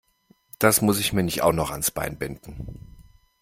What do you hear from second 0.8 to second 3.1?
muss ich mir nicht auch noch ans Bein binden.